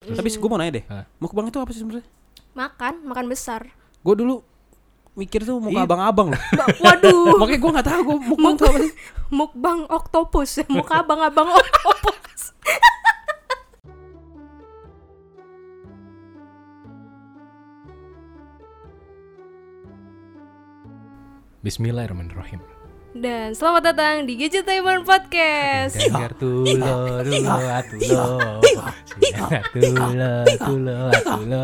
[0.00, 1.04] Tapi gue mau nanya deh, Hah?
[1.20, 2.08] mukbang itu apa sih sebenarnya?
[2.56, 3.68] Makan, makan besar.
[4.00, 4.40] Gue dulu
[5.12, 5.84] mikir tuh muka Iya.
[5.84, 6.40] abang-abang loh.
[6.80, 8.92] Waduh, Makanya gue nggak tahu gue mukbang tuh apa sih.
[9.38, 10.50] mukbang oktopus.
[10.72, 12.56] Muka abang-abang oktopus.
[21.60, 22.60] Bismillahirrahmanirrahim.
[23.10, 25.98] Dan selamat datang di Gadgetainment Podcast.
[25.98, 28.22] Dengar tulo tulo atulo.
[29.18, 31.62] Dengar tulo tulo atulo.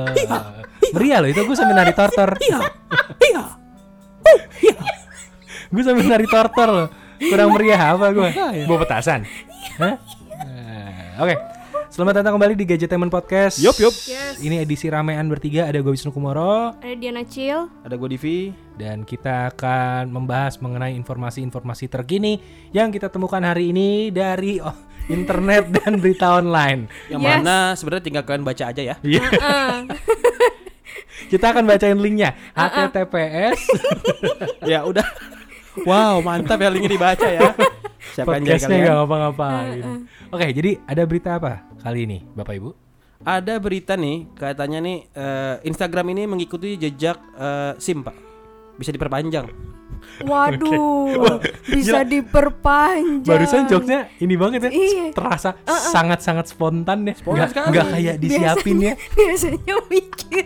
[0.91, 2.35] Meriah loh itu gue sambil nari tortor.
[5.71, 6.89] Gue sambil nari tortor loh.
[7.23, 8.31] Kurang meriah apa gue?
[8.67, 9.23] Bawa petasan.
[9.79, 9.95] Hah?
[10.43, 11.35] Eh, Oke.
[11.97, 13.57] Selamat datang kembali di Gadgetainment Podcast.
[13.57, 13.89] Yup, yup.
[14.05, 14.37] Yes.
[14.37, 17.73] Ini edisi ramean bertiga ada gue Wisnu Kumoro Ada Diana Cil.
[17.89, 18.53] Ada gue Divi.
[18.77, 22.37] dan kita akan membahas mengenai informasi-informasi terkini
[22.77, 24.77] yang kita temukan hari ini dari oh,
[25.09, 26.85] internet dan berita online.
[27.09, 27.29] Yang Yes.
[27.33, 29.01] mana sebenarnya tinggal kalian baca aja ya.
[29.01, 29.25] Iya.
[31.33, 33.57] Kita akan bacain linknya https
[34.69, 35.09] ya udah.
[35.89, 37.57] Wow, mantap ya linknya dibaca ya.
[38.17, 38.85] Siapkan podcastnya kalian.
[38.89, 39.85] nggak ngapa-ngapain.
[40.33, 42.71] Oke, jadi ada berita apa kali ini, Bapak Ibu?
[43.21, 48.17] Ada berita nih, katanya nih eh, Instagram ini mengikuti jejak eh, SIM, Pak.
[48.81, 49.53] Bisa diperpanjang.
[50.23, 52.09] Waduh, bisa Gila.
[52.09, 53.27] diperpanjang.
[53.27, 55.05] Barusan jokesnya ini banget ya, Iya.
[55.13, 58.93] terasa sangat-sangat spontan ya, Spontan nggak kayak disiapin ya.
[59.17, 60.45] Biasanya mikir.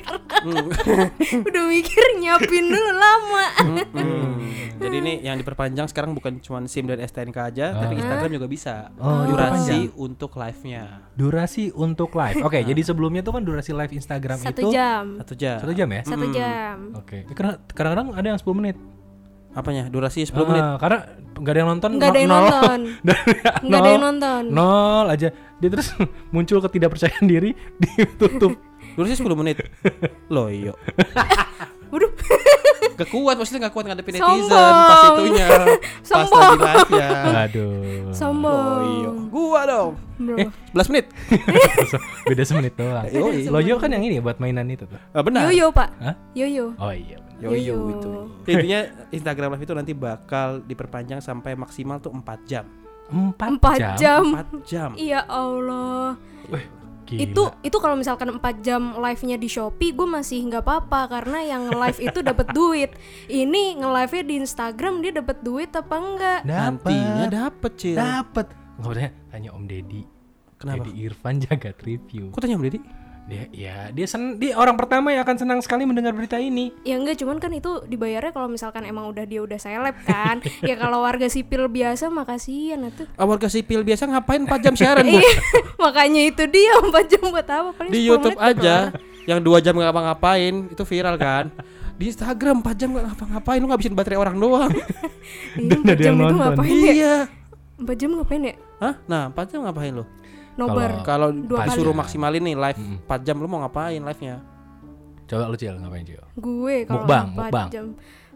[1.49, 3.47] Udah mikir nyiapin dulu lama.
[3.95, 4.39] Hmm.
[4.81, 8.75] Jadi ini yang diperpanjang sekarang bukan cuma SIM dan STNK aja, tapi Instagram juga bisa.
[8.97, 12.41] Oh, durasi untuk live-nya Durasi untuk live.
[12.41, 15.21] Oke, jadi sebelumnya tuh kan durasi live Instagram Satu itu jam.
[15.21, 15.59] satu jam.
[15.61, 16.03] satu jam ya.
[16.09, 16.77] Satu jam.
[16.97, 17.29] Oke.
[17.37, 18.77] Karena kadang-kadang ada yang 10 menit.
[19.51, 19.91] Apanya?
[19.91, 20.63] Durasi 10 menit.
[20.63, 20.99] Ah, karena
[21.35, 21.91] nggak ada yang nonton.
[21.99, 22.39] Nggak ada yang nol.
[22.41, 22.81] nonton.
[23.67, 24.43] Nggak ada yang nonton.
[24.49, 25.29] Nol aja.
[25.59, 25.89] Dia terus
[26.35, 27.51] muncul ketidakpercayaan diri
[27.83, 28.55] ditutup.
[28.95, 29.63] Durasi 10 menit.
[30.29, 30.75] Loh, iya.
[31.91, 32.11] Waduh,
[32.95, 34.47] Gak kuat, maksudnya gak kuat ngadepin Sombong.
[34.47, 35.49] netizen pas itunya.
[35.49, 36.39] Pas Sombong.
[36.39, 37.09] lagi live ya.
[37.49, 37.73] Aduh.
[37.73, 38.81] Oh sombong.
[38.85, 39.11] iya.
[39.27, 39.91] Gua dong.
[40.21, 40.37] Bro.
[40.37, 40.49] Eh.
[40.77, 41.07] 11 menit.
[42.29, 43.05] Beda semenit doang.
[43.49, 45.01] Loyo kan yang ini ya buat mainan itu tuh.
[45.11, 45.49] Ah, benar.
[45.49, 45.89] Yoyo, Pak.
[45.99, 46.15] Hah?
[46.37, 46.77] Yoyo.
[46.77, 47.19] Oh iya.
[47.41, 47.49] Bener.
[47.49, 47.77] Yo yo Yoyo.
[47.91, 48.11] itu.
[48.47, 52.65] Intinya Instagram live itu nanti bakal diperpanjang sampai maksimal tuh 4 jam.
[53.09, 53.97] Empat, Empat jam.
[53.97, 54.25] jam.
[54.37, 54.91] 4 jam.
[54.95, 56.15] Iya Allah.
[57.03, 57.27] Gila.
[57.27, 61.67] Itu itu kalau misalkan 4 jam live-nya di Shopee, gue masih nggak apa-apa karena yang
[61.67, 62.95] live itu dapat duit.
[63.27, 66.41] Ini nge-live-nya di Instagram dia dapat duit apa enggak?
[66.45, 67.35] Nantinya dapat.
[67.35, 67.97] dapet, Cil.
[67.99, 68.47] Dapat.
[68.79, 70.03] Nggak tanya, tanya Om Deddy.
[70.55, 70.77] Kenapa?
[70.79, 72.31] Deddy Irfan jaga review.
[72.31, 72.81] Kok tanya Om Deddy?
[73.31, 76.75] Dia ya dia sen dia orang pertama yang akan senang sekali mendengar berita ini.
[76.83, 80.43] Ya enggak, cuman kan itu dibayarnya kalau misalkan emang udah dia udah seleb kan.
[80.67, 83.07] ya kalau warga sipil biasa mah kasihan atuh.
[83.15, 85.23] Ah, warga sipil biasa ngapain 4 jam siaran, Bu?
[85.23, 85.31] Iya,
[85.87, 87.71] makanya itu dia 4 jam buat apa?
[87.79, 88.77] Paling Di 10 YouTube menit aja
[89.31, 91.45] yang 2 jam gak ngapa-ngapain, itu viral kan.
[91.95, 94.75] Di Instagram 4 jam gak ngapa-ngapain, lu ngabisin baterai orang doang.
[95.55, 96.43] Iya, Dan 4 ada jam yang itu nonton.
[96.43, 96.93] ngapain ya?
[96.99, 97.17] iya.
[97.79, 98.55] 4 jam ngapain ya?
[98.83, 98.95] Hah?
[99.07, 100.05] Nah, 4 jam ngapain lu?
[100.53, 101.03] Nobar.
[101.03, 102.01] Kalau Dua disuruh kali.
[102.01, 102.97] maksimalin nih live Mm.
[103.05, 104.37] 4 jam lu mau ngapain live-nya?
[105.25, 106.23] Coba lu Cil ngapain Cil?
[106.35, 107.69] Gue kalau Mukbang, 4 mukbang.
[107.69, 107.87] jam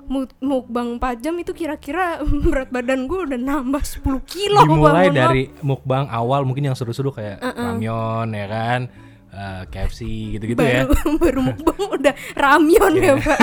[0.04, 5.16] Mu- mukbang 4 jam itu kira-kira berat badan gue udah nambah 10 kilo Dimulai Bang.
[5.26, 8.80] Dari mukbang awal mungkin yang seru-seru kayak ramyeon ya kan,
[9.28, 11.03] eh, KFC gitu-gitu baru, ya.
[11.22, 13.38] baru mukbang udah ramyon ya pak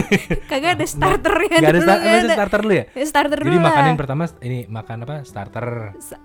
[0.45, 2.85] kagak ada starternya Gak ada, dulu, sta- nggak ada starter dulu ya?
[2.87, 3.65] Ya, starter Jadi dulu lah.
[3.67, 5.15] makanin pertama ini makan apa?
[5.23, 5.67] Starter.
[5.91, 6.23] Sta- sta-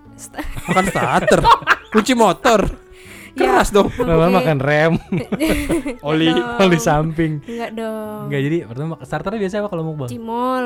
[0.67, 1.39] Makan starter,
[1.87, 2.61] kunci motor.
[3.31, 3.93] Ya, Keras dong.
[3.95, 4.93] Lama makan rem,
[6.09, 7.37] oli, oli samping.
[7.45, 10.09] Enggak dong Enggak jadi pertama starternya biasa apa kalau mukbang?
[10.09, 10.65] cimol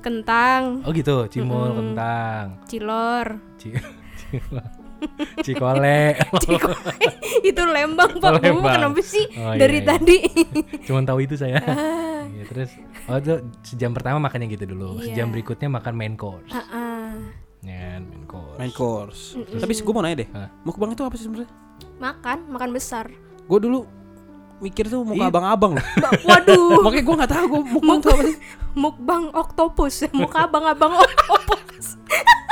[0.00, 3.70] kentang Oh gitu, cimol, kentang, cilor ci
[5.46, 6.12] cikole.
[7.48, 8.74] itu lembang pak Oh, Kamu Lembang.
[8.74, 9.86] kenapa sih Oh, iya, dari iya.
[9.86, 10.16] tadi
[10.82, 11.62] Cuman tahu itu saya.
[11.62, 12.26] Ah.
[12.26, 12.70] Iya, terus
[13.06, 14.98] oh itu sejam pertama makannya gitu dulu.
[14.98, 15.14] Iya.
[15.14, 16.50] Sejam berikutnya makan main course.
[16.50, 17.12] Ah, ah.
[17.60, 18.56] Ya, main course.
[18.56, 19.20] Main course.
[19.36, 20.48] Tapi gue mau nanya deh, Hah?
[20.62, 21.50] mukbang itu apa sih sebenarnya?
[21.96, 23.08] makan makan besar
[23.42, 23.84] Gue dulu
[24.58, 25.28] mikir tuh muka Iya.
[25.28, 25.84] abang-abang loh.
[26.22, 28.36] Waduh Makanya gue nggak tahu gue mukbang tuh apa sih.
[28.72, 31.96] mukbang oktopus muka abang-abang oktopus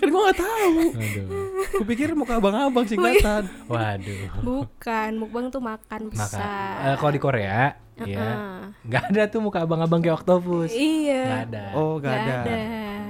[0.00, 0.80] Kan gue nggak tahu.
[0.96, 1.26] Aduh.
[1.60, 3.44] Gue pikir muka abang-abang singkatan.
[3.68, 4.40] Waduh.
[4.40, 8.72] bukan mukbang tuh makan Maka besar eh, kalau di Korea ya Ah.
[8.80, 10.72] nggak ada tuh muka abang-abang kayak oktopus.
[10.72, 11.64] Nggak iya ada.
[11.76, 12.54] Oh, gak Nggak ada.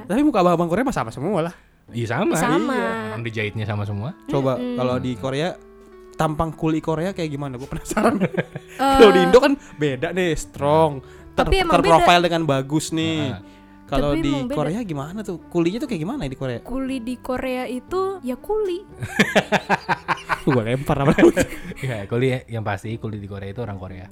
[0.05, 1.55] Tapi muka abang-abang Korea mah sama semua lah.
[1.91, 2.35] Iya sama.
[2.35, 2.75] Sama.
[2.75, 2.91] Iya.
[3.09, 4.19] Orang dijahitnya sama semua.
[4.27, 5.55] Coba kalau di Korea
[6.15, 7.55] tampang kuli Korea kayak gimana?
[7.55, 8.19] Gue penasaran.
[8.21, 8.27] Eh,
[8.77, 11.01] Kalau di Indo kan beda nih, strong.
[11.33, 13.31] Ter Tapi emang terprofile dengan bagus nih.
[13.31, 13.41] Nah.
[13.91, 14.55] Kalau Tapi di beda.
[14.55, 15.43] Korea gimana tuh?
[15.51, 16.59] Kulinya tuh kayak gimana ya di Korea?
[16.63, 18.87] kuli di Korea itu ya kuli.
[20.47, 21.13] Gue lempar apa
[21.83, 24.07] Ya, kuliah yang pasti kuliah di Korea itu orang Korea.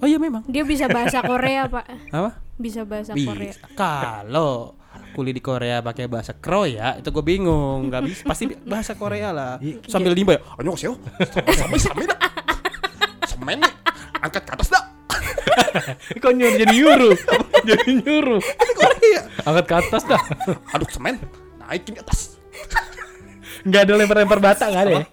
[0.00, 0.48] oh iya memang.
[0.48, 1.84] Dia bisa bahasa Korea, Pak.
[2.08, 2.40] apa?
[2.56, 3.52] Bisa bahasa Korea.
[3.76, 4.72] kalau
[5.12, 7.92] kuliah di Korea pakai bahasa Kroya itu gue bingung.
[7.92, 8.22] Nggak bisa.
[8.24, 9.60] Pasti bahasa Korea lah.
[9.84, 10.40] Sambil nimba ya.
[10.56, 10.96] Annyeonghaseyo.
[11.52, 12.18] Sampai sampai dah.
[13.28, 13.60] Semen
[14.16, 14.82] angkat ke atas dah
[16.22, 17.16] Kok nyuruh jadi nyuruh?
[17.68, 18.40] jadi nyuruh.
[18.76, 20.22] Korea Angkat ke atas dah.
[20.74, 21.16] aduk semen
[21.58, 22.38] naikin ke atas
[23.62, 25.04] Enggak ada lempar-lempar bata enggak ada ya?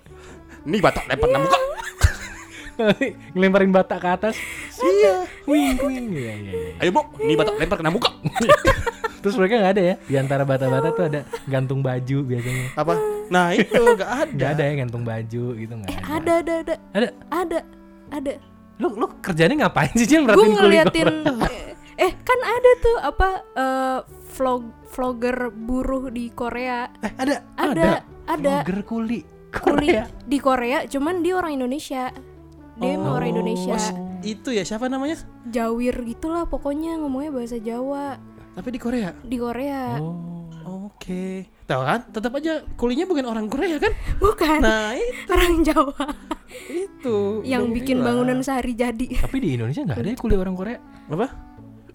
[0.64, 1.60] nih batak lempar ke muka
[3.34, 4.36] Ngelemparin bata ke atas.
[4.82, 6.06] iya Wing wing.
[6.10, 6.82] Iya iya iya.
[6.82, 8.10] ayo bu nih batak lempar kena muka
[9.24, 9.96] Terus mereka nggak ada ya?
[10.04, 12.76] Di antara bata-bata tuh ada gantung baju biasanya.
[12.76, 12.94] apa
[13.32, 16.04] nah itu nggak ada Nggak ada ya gantung baju gitu nggak ada.
[16.12, 16.76] Ada, ada, ada.
[16.94, 17.08] Ada.
[17.32, 17.60] Ada.
[18.12, 18.34] Ada.
[18.82, 21.08] Lu lu kerjanya ngapain sih Cil Gue merhatiin kulit ngeliatin
[22.06, 24.00] eh kan ada tuh apa eh,
[24.34, 26.90] vlog vlogger buruh di Korea.
[27.02, 27.36] Eh, ada.
[27.58, 28.54] Ada, ada.
[28.66, 29.20] Vlogger kuli.
[29.54, 30.04] Kuli Korea.
[30.26, 32.10] di Korea, cuman dia orang Indonesia.
[32.82, 33.78] Dia emang orang Indonesia.
[34.24, 35.20] itu ya siapa namanya
[35.52, 38.16] Jawir gitulah pokoknya ngomongnya bahasa Jawa
[38.56, 40.00] tapi di Korea di Korea.
[40.00, 40.48] Oh.
[40.88, 46.06] oke tahu kan tetap aja kulinya bukan orang Korea kan Bukan nah itu orang Jawa
[46.64, 48.22] itu yang bikin bilang.
[48.22, 49.08] bangunan sehari jadi.
[49.20, 50.78] Tapi di Indonesia nggak ada ya kuliah orang Korea.
[51.06, 51.28] apa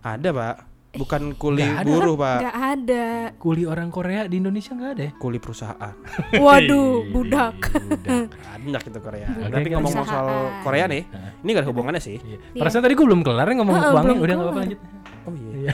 [0.01, 0.55] ada pak
[0.91, 3.07] bukan kuli Nggak ada, buruh pak Nggak ada.
[3.37, 5.13] Kuliah orang Korea di Indonesia nggak ada ya?
[5.15, 5.95] kuli perusahaan
[6.39, 7.57] Waduh, budak.
[7.71, 8.29] Budak.
[8.59, 10.27] banyak itu Korea Oke, tapi ngomong soal.
[10.61, 11.03] Korea nih
[11.39, 12.39] ini gak ada hubungannya sih Iya.
[12.57, 14.81] Perasaan tadi gue belum kelar ya ngomong uangnya, udah nggak apa-apa lanjut.
[15.23, 15.73] oh iya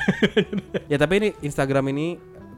[0.85, 2.07] ya tapi ini Instagram ini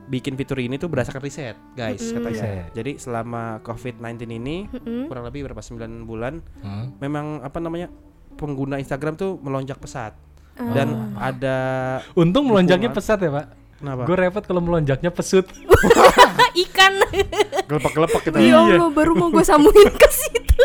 [0.06, 2.67] bikin fitur ini tuh berdasarkan riset guys katanya Riset.
[2.73, 5.06] jadi selama COVID-19 ini Mm-mm.
[5.06, 6.94] kurang lebih berapa 9 bulan Hmm.
[6.97, 7.91] memang apa namanya
[8.32, 10.14] pengguna Instagram tuh melonjak pesat
[10.55, 10.73] Ah.
[10.73, 11.56] dan ada
[12.14, 13.47] Untung melonjaknya pesat ya pak.
[13.76, 15.44] kenapa Gue repot kalau melonjaknya pesut.
[16.64, 16.97] Ikan.
[17.62, 20.64] gelepak-gelepak gitu ya Allah, baru mau gue sambungin ke situ.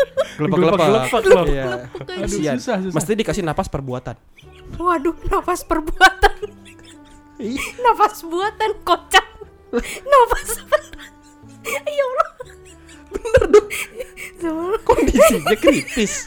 [1.28, 1.44] loh.
[1.44, 1.64] Iya.
[1.92, 2.56] Aduh Kasian.
[2.56, 2.94] susah susah.
[2.94, 4.16] mesti dikasih napas perbuatan
[4.74, 6.32] Waduh, nafas perbuatan.
[7.36, 7.60] Iya.
[7.82, 9.26] Nafas buatan kocak.
[9.72, 10.50] Nafas
[11.62, 12.28] Ya Allah.
[13.08, 13.66] bener dong
[14.82, 16.26] kondisinya kritis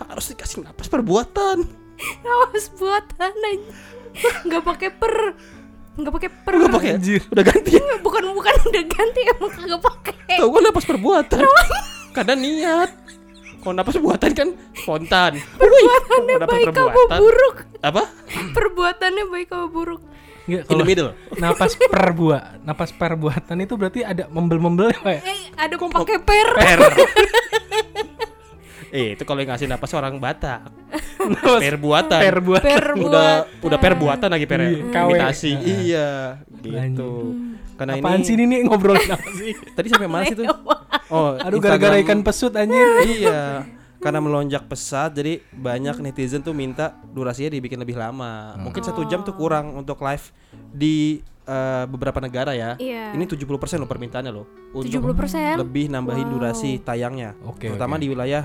[0.00, 1.62] harus dikasih napas perbuatan
[2.20, 3.70] nafas buatan aja.
[4.42, 5.36] Enggak pakai per.
[5.94, 6.52] Enggak pakai per.
[6.58, 7.20] Gak pakai Anjir.
[7.28, 10.14] udah ganti ya Bukan bukan udah ganti emang kagak pakai.
[10.34, 11.44] tau gue napas perbuatan
[12.10, 12.90] kadang niat
[13.58, 17.56] kalau napas perbuatan kan spontan Perbuatannya baik apa buruk?
[17.78, 18.02] apa
[18.50, 20.02] Perbuatannya baik apa buruk?
[20.42, 25.12] Nggak, in the kalau middle napas perbuat, napas perbuatan itu berarti ada membel-membel ya pak.
[25.12, 25.20] ya?
[25.22, 26.48] Eh, ada pakai per.
[26.52, 26.78] per
[28.92, 30.68] eh itu kalau yang ngasih napas orang Batak
[31.16, 32.68] Napas perbuatan perbuatan.
[32.68, 33.08] Perbuatan.
[33.08, 33.30] udah
[33.62, 35.08] udah perbuatan lagi per Iya, KW.
[35.08, 36.08] imitasi iya
[36.60, 37.32] gitu
[37.72, 39.56] karena Apaan ini sih ini nih ngobrolin apa sih?
[39.72, 40.44] tadi sampai mana sih tuh
[41.08, 42.84] oh Aduh gara-gara ikan pesut anjir.
[43.08, 43.64] iya
[44.02, 49.22] karena melonjak pesat jadi banyak netizen tuh minta durasinya dibikin lebih lama mungkin satu jam
[49.22, 50.26] tuh kurang untuk live
[50.68, 53.10] di eh, beberapa negara ya Iya.
[53.12, 53.46] ini 70%
[53.76, 55.54] loh permintaannya loh untuk 70%?
[55.56, 56.34] lebih nambahin Wow.
[56.36, 58.02] durasi tayangnya Oke, terutama oke.
[58.02, 58.42] di wilayah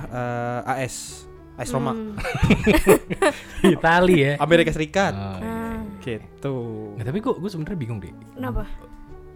[0.64, 1.26] eh, AS
[1.56, 2.14] AS Roma Hmm.
[3.68, 4.34] Itali ya.
[4.38, 5.50] Amerika Serikat Oh, iya.
[5.74, 6.56] Ah, gitu
[6.94, 8.14] Nggak, tapi gue gue sebenarnya bingung deh.
[8.32, 8.64] kenapa?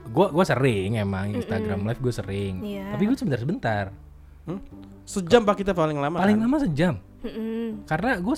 [0.07, 2.53] Gue gue sering emang Instagram live gue sering.
[2.61, 2.93] Iya.
[2.93, 3.85] Tapi gue sebentar-sebentar.
[4.43, 4.59] Hmm?
[5.03, 6.45] sejam pak kita paling lama Paling kan?
[6.45, 6.95] lama sejam.
[7.21, 7.85] Mm-mm.
[7.85, 8.35] Karena gue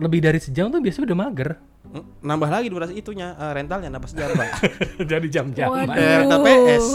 [0.00, 1.50] lebih dari sejam tuh biasanya udah mager.
[1.84, 4.50] Hmm, nambah lagi durasi itunya eh, rentalnya nambah sejam pak
[5.10, 5.68] Jadi jam-jam.
[5.70, 5.86] Eh,
[6.18, 6.86] rental PS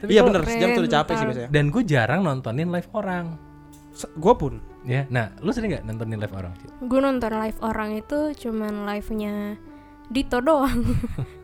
[0.00, 2.90] Tapi iya kalau- bener sejam tuh udah capek sih biasanya Dan gue jarang nontonin live
[2.92, 3.26] orang.
[3.98, 6.54] gue pun Ya, nah, lu sering nggak nontonin live orang?
[6.80, 9.58] Gue nonton live orang itu cuman live-nya
[10.08, 10.80] Dito doang.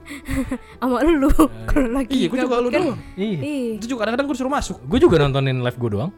[0.81, 1.29] Sama lu
[1.65, 2.13] kalau lagi.
[2.15, 2.81] iya gue juga lu kan.
[2.83, 3.39] doang Iya.
[3.39, 3.69] Ih.
[3.77, 6.11] itu juga kadang-kadang gue disuruh masuk Gue juga nontonin live gue doang.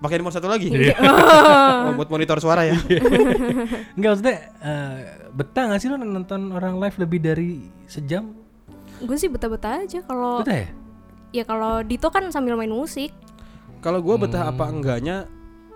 [0.00, 0.96] Pakai remote satu lagi Iya.
[1.86, 2.76] oh, buat monitor suara ya
[3.94, 4.96] Enggak maksudnya eh,
[5.30, 7.50] betah gak sih lu nonton orang live lebih dari
[7.84, 8.32] sejam?
[8.98, 10.68] Gue sih betah-betah aja kalau Betah ya?
[11.32, 13.12] ya kalau Dito kan sambil main musik.
[13.80, 14.52] Kalau gue betah Hmm.
[14.52, 15.16] apa enggaknya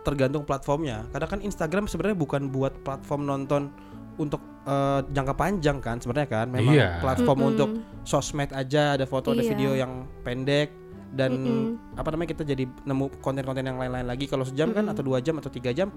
[0.03, 1.09] tergantung platformnya.
[1.09, 3.73] Karena kan Instagram sebenarnya bukan buat platform nonton
[4.17, 6.47] untuk eh, jangka panjang kan sebenarnya kan.
[6.49, 7.01] Memang Iya.
[7.01, 7.51] platform Mm-mm.
[7.53, 7.69] untuk
[8.03, 9.51] sosmed aja ada foto ada Iya.
[9.51, 10.69] video yang pendek
[11.15, 11.95] dan Mm-mm.
[11.95, 14.27] apa namanya kita jadi nemu konten-konten yang lain-lain lagi.
[14.27, 14.93] Kalau sejam kan Mm-mm.
[14.93, 15.89] atau dua jam atau tiga jam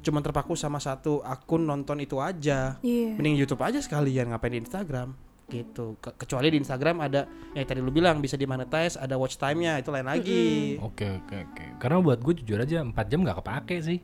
[0.00, 2.80] cuman terpaku sama satu akun nonton itu aja.
[2.80, 3.14] Iya.
[3.14, 5.12] Mending YouTube aja sekalian ngapain di Instagram
[5.46, 5.98] gitu.
[5.98, 9.90] Ke- kecuali di Instagram ada yang tadi lu bilang bisa dimonetize, ada watch time-nya itu
[9.90, 10.78] lain lagi.
[10.78, 11.64] Oke oke oke.
[11.76, 13.98] Karena buat gue jujur aja 4 jam gak kepake sih.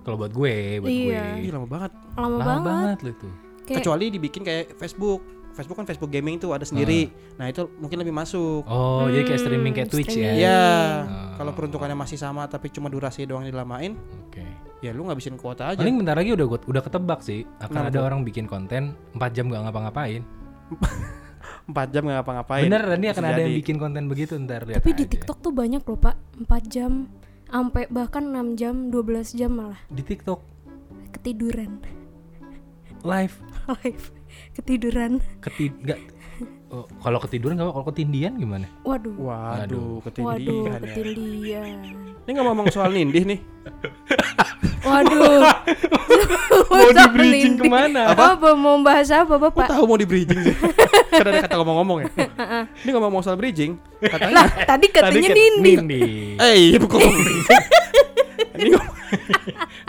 [0.00, 1.36] Kalau buat gue, buat Iya.
[1.36, 1.52] Ih, gue.
[1.52, 1.92] lama banget.
[2.14, 2.64] Lama, Lama banget.
[2.64, 3.28] banget loh itu.
[3.62, 5.20] Kayak Kecuali dibikin kayak Facebook
[5.52, 7.08] Facebook kan Facebook gaming tuh ada sendiri.
[7.36, 8.64] Nah, itu mungkin lebih masuk.
[8.64, 10.32] Oh, jadi kayak streaming kayak Hmm, Twitch ya.
[10.32, 10.40] streaming.
[10.40, 10.64] Iya.
[11.02, 11.30] Oh.
[11.36, 13.92] Kalau peruntukannya masih sama tapi cuma durasi doang dilamain,
[14.22, 14.40] Oke.
[14.80, 15.76] ya lu ngabisin kuota aja.
[15.76, 18.82] Paling bentar lagi udah gua- udah ketebak sih akan Kenapa ada orang bikin konten
[19.12, 20.22] 4 jam gak ngapa-ngapain.
[21.64, 22.64] 4 jam nggak ngapa-ngapain.
[22.64, 25.10] Bener, ini Bisa akan ada yang bikin konten begitu ntar lihat Tapi di aja.
[25.10, 26.92] TikTok tuh banyak loh pak 4 jam
[27.44, 28.98] sampai bahkan 6 jam 12
[29.32, 30.40] jam malah di TikTok
[31.12, 31.84] ketiduran
[33.02, 33.36] live
[33.76, 34.04] live
[34.52, 35.98] ketiduran ketid nggak
[36.68, 40.80] oh, kalau ketiduran nggak apa kalau ketindian gimana waduh Waduh, waduh ketindihan ya.
[40.86, 41.68] ketindian
[42.22, 43.40] Ini nggak ngomong soal nindih nih.
[44.86, 45.42] waduh
[46.70, 48.54] mau di bridging ke mana apa?
[48.54, 50.54] mau bahas apa Kok bapak tahu mau di bridging sih?
[51.18, 52.08] Karena ada kata ngomong-ngomong ya.
[52.86, 54.34] Ini ngomong soal bridging, katanya.
[54.38, 56.02] lah tadi katanya kan Nindi Nindi
[56.38, 56.98] Eh, iya bukan.
[58.54, 58.96] Ini ngomong,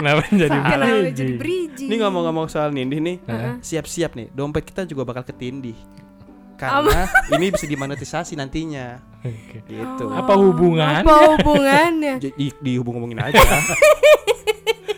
[0.04, 3.18] kenapa jadi kenapa jadi bridging ini ngomong-ngomong soal nindih nih.
[3.24, 3.54] Heeh.
[3.60, 5.74] Siap-siap nih, dompet kita juga bakal ketindih.
[6.54, 9.00] Karena ini bisa dimonetisasi nantinya.
[9.20, 9.64] Oke.
[9.64, 10.06] Gitu.
[10.06, 13.40] apa hubungan apa hubungannya Jadi dihubung-hubungin aja.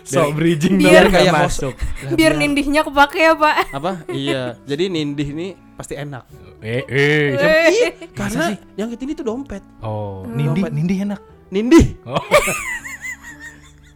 [0.06, 1.74] so bridging biar nggak kayak masuk
[2.14, 3.92] biar nindihnya kepake ya pak Apa?
[4.08, 4.58] Iya.
[4.64, 6.26] Jadi nindih ini pasti enak.
[6.62, 9.62] eh eh Eh, Karena yang ketindih itu dompet.
[9.82, 10.72] oh Nindi Dompet.
[10.74, 11.86] Nindi enak Nindih.
[12.06, 12.22] oh,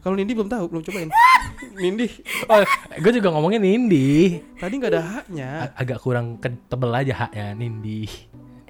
[0.09, 1.09] Kalau Nindih belum tahu, belum cobain.
[1.85, 2.09] Nindih
[2.49, 2.65] oh
[2.97, 4.41] gue juga ngomongin Nindi.
[4.57, 5.49] Tadi nggak ada haknya.
[5.69, 8.09] A- agak kurang ke- tebel aja haknya Nindi.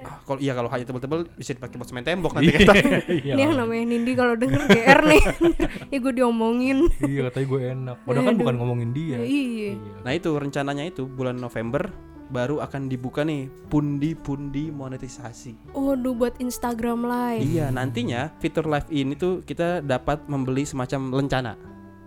[0.00, 2.72] Ah, kalau iya kalau haknya tebel-tebel bisa dipakai buat semen tembok nanti kita.
[3.08, 3.32] Iya.
[3.36, 5.22] ini yang namanya Nindi kalau denger GR nih.
[5.92, 6.92] Ya gue diomongin.
[7.00, 7.96] Iya katanya gue enak.
[8.04, 9.16] Padahal kan bukan ngomongin dia.
[9.16, 9.80] Iya.
[10.04, 11.88] Nah itu rencananya itu bulan November
[12.30, 15.74] baru akan dibuka nih pundi-pundi monetisasi.
[15.74, 21.52] Waduh buat Instagram live Iya nantinya fitur live ini tuh kita dapat membeli semacam lencana.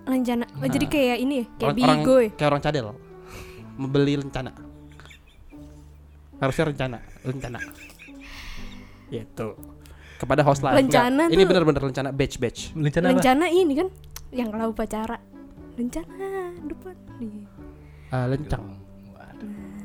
[0.03, 2.88] Rencana oh, jadi kayak ini ya Kayak orang, Bigo ya kayak orang cadel
[3.75, 4.51] membeli lencana.
[6.39, 7.60] Harusnya rencana, lencana.
[9.08, 9.48] Gitu.
[10.20, 10.75] Kepada host live.
[10.80, 12.60] Lencana Enggak, Ini tuh- bener-bener lencana batch batch.
[12.75, 13.20] Lencana apa?
[13.20, 13.88] Rencana ini kan
[14.34, 15.18] Yang kalau upacara
[15.77, 16.27] Rencana
[16.65, 17.44] depan Iya.
[18.13, 18.62] Ah, lencang,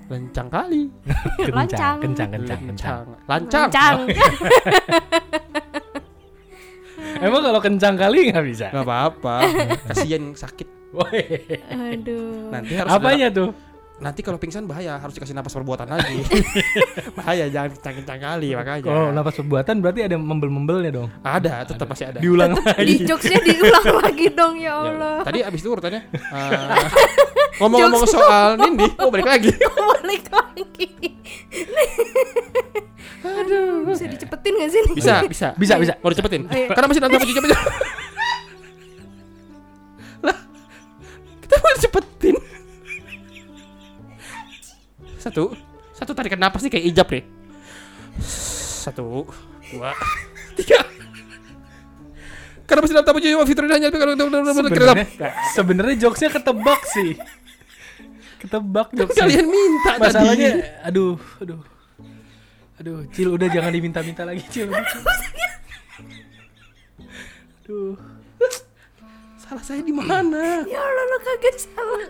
[0.08, 0.82] lencang kali.
[1.38, 1.96] kencang, Lancang.
[2.00, 3.04] kencang, kencang, kencang.
[3.24, 3.68] Lancang.
[3.68, 3.98] Lancang
[7.18, 8.66] Emang kalau kencang kali nggak bisa?
[8.70, 9.42] Gak apa-apa.
[9.86, 10.68] Kasihan sakit.
[10.88, 11.20] Woi.
[11.68, 13.50] Aduh Nanti harus Apanya tuh?
[13.98, 16.22] nanti kalau pingsan bahaya harus dikasih napas perbuatan lagi
[17.18, 21.10] bahaya jangan kencang-kencang kali makanya Kalau napas perbuatan berarti ada membel-membelnya dong.
[21.18, 22.94] ada tetap masih ada Diulang Di lagi.
[23.02, 26.78] jokesnya diulang lagi dong ya Ya, Allah tadi abis itu urutannya eh,
[27.58, 29.50] ngomong-ngomong soal Nindi oh balik lagi?
[29.98, 30.88] Balik lagi.
[33.20, 33.84] Aduh.
[33.92, 34.80] Bisa dicepetin gak sih?
[34.96, 35.52] Bisa bisa.
[35.58, 35.92] Bisa, bisa.
[36.00, 36.48] mau dicepetin?
[36.48, 37.50] Karena masih nonton cepet cepet
[40.26, 40.38] lah
[41.44, 42.34] kita mau dicepetin.
[45.20, 45.52] Satu.
[45.92, 47.24] Satu tarikan napas nih kayak ijab nih
[48.88, 49.28] satu
[49.68, 49.92] dua
[50.56, 50.80] tiga.
[52.68, 54.12] Karena masih dalam tamu jiwa fitur ini hanya kalau
[54.52, 55.08] Sebenarnya
[55.56, 57.16] sebenarnya jokesnya ketebak sih.
[58.38, 59.26] Ketebak jokesnya.
[59.26, 61.60] kalian minta Masalahnya tadi aduh, aduh.
[62.78, 64.70] Aduh, Cil udah jangan diminta-minta lagi, Cil.
[67.68, 68.00] Aduh.
[69.36, 72.08] salah saya di mana Ya Allah lo kagak salah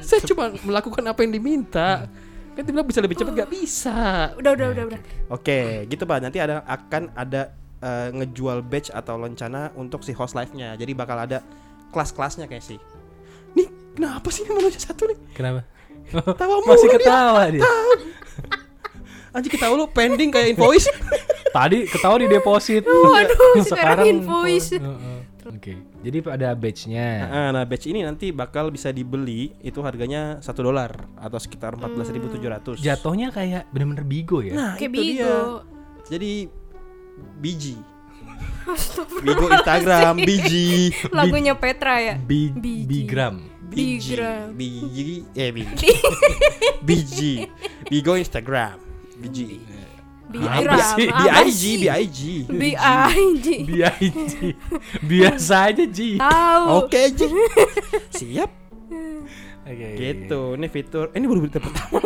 [0.00, 2.08] saya cuma melakukan apa yang diminta
[2.54, 5.00] kan dia bilang bisa lebih cepat gak bisa Udah udah udah udah
[5.34, 6.22] Oke, gitu pak.
[6.22, 7.50] Nanti ada akan ada
[7.82, 10.78] eh, ngejual badge atau lencana untuk si host live-nya.
[10.78, 11.42] Jadi bakal ada
[11.90, 12.78] kelas-kelasnya kayak sih.
[13.94, 15.18] Kenapa sih ini manusia satu nih?
[15.32, 15.62] Kenapa?
[16.34, 16.98] Tawa mulu Masih dia.
[16.98, 17.62] ketawa dia.
[19.34, 20.86] Anjir ketawa lu pending kayak invoice.
[21.50, 22.82] Tadi ketawa di deposit.
[22.86, 25.18] Waduh sekarang invoice Heeh.
[25.44, 25.76] Oke.
[26.00, 27.08] Jadi ada badge-nya.
[27.28, 32.80] Nah, nah, badge ini nanti bakal bisa dibeli itu harganya satu dolar atau sekitar 14.700.
[32.80, 34.52] Jatuhnya kayak bener-bener bigo ya.
[34.56, 35.24] Nah, Kayak itu dia.
[35.24, 35.36] Bigo
[36.04, 36.32] Jadi
[37.40, 37.76] biji.
[39.20, 40.92] Bigo Instagram, biji.
[41.12, 42.84] Lagunya Petra ya Bi Biji.
[42.88, 43.53] bigram.
[43.70, 44.16] Biji,
[44.56, 45.88] biji, eh biji,
[46.84, 47.32] biji,
[47.90, 48.78] bigo Instagram,
[49.18, 49.60] biji,
[50.34, 51.08] Bigram sih?
[51.14, 51.76] Apa big, sih?
[51.78, 54.32] big, B.I.G BIG.
[55.06, 56.18] Biasa aja, Ji.
[56.18, 56.64] Tahu.
[56.82, 57.28] Oke Ji,
[58.18, 58.50] siap,
[59.64, 59.88] Oke.
[59.94, 60.54] gitu.
[60.54, 61.98] Ini fitur, eh, ini baru berita pertama,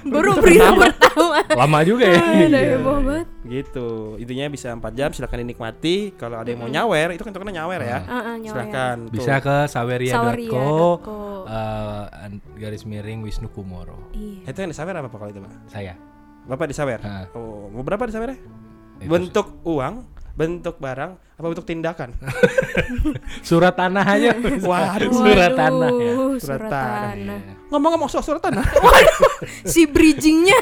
[0.00, 2.22] Baru berita pertama Lama juga ya.
[2.46, 2.78] Udah Iya.
[2.78, 3.88] banget gitu.
[4.16, 6.14] Intinya bisa 4 jam, silakan dinikmati.
[6.14, 8.54] Kalau ada yang mau nyawer, itu kan tokennya nyawer ya, Ah, ah, nyawer.
[8.54, 8.96] silakan.
[9.04, 9.12] tuh.
[9.12, 10.80] Bisa ke saweria.co
[11.44, 14.08] eh, an- garis miring Wisnu Kumoro.
[14.10, 15.52] Iya Itu yang disawer apa pak kalau itu pak?
[15.66, 15.94] Saya.
[16.44, 17.00] Bapak disawer?
[17.02, 17.28] Ah.
[17.32, 18.40] Oh, mau berapa disawernya?
[19.00, 20.02] Bentuk uang,
[20.38, 22.14] bentuk barang apa bentuk tindakan?
[23.48, 24.30] Surat tanah aja.
[24.62, 25.10] Waduh.
[25.10, 26.12] surat tanah ya.
[26.14, 27.10] Surat surat tanah.
[27.14, 27.40] tanah.
[27.68, 28.62] Ngomong-ngomong soal surat tanah,
[29.72, 30.56] Si bridgingnya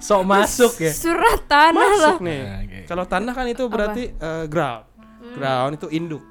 [0.00, 0.92] Sok masuk ya.
[0.92, 2.16] surat tanah lah.
[2.16, 2.40] masuk nih.
[2.64, 2.78] Oke.
[2.88, 4.84] Kalau tanah kan itu berarti eh, ground.
[5.36, 6.24] Ground itu induk.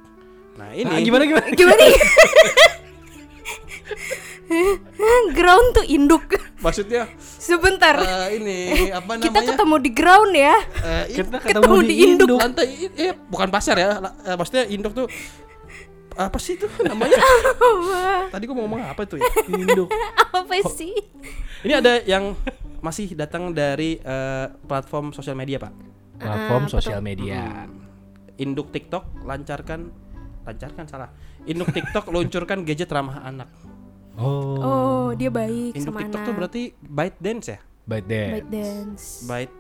[0.58, 1.48] Nah, ini Ah, gimana gimana?
[1.54, 1.78] Gimana?
[5.34, 6.26] ground tuh induk.
[6.58, 7.96] Maksudnya Sebentar.
[7.98, 8.58] eh, ini
[8.90, 9.50] apa Kita namanya?
[9.54, 10.56] ketemu di ground ya.
[11.06, 12.38] I- Kita Ketemu di induk.
[12.38, 13.88] lantai eh bukan pasar ya.
[14.24, 15.08] Eh, maksudnya induk tuh
[16.14, 17.14] apa sih itu namanya?
[18.34, 19.30] Tadi gua mau ngomong apa tuh ya?
[19.48, 19.86] Induk.
[20.34, 20.98] Apa sih?
[21.62, 22.34] Ini ada yang
[22.80, 25.74] masih datang dari eh, platform sosial media, Pak.
[26.18, 27.70] Platform apa sosial media.
[28.36, 29.94] Induk TikTok lancarkan
[30.42, 31.14] lancarkan salah.
[31.46, 33.50] Induk TikTok luncurkan gadget ramah anak.
[34.18, 34.58] Oh.
[34.58, 36.28] Oh, dia baik Induk sama TikTok anak.
[36.28, 37.60] tuh berarti bite dance ya?
[37.86, 38.34] Bite dance.
[38.34, 39.06] Bite dance.
[39.24, 39.54] Bite.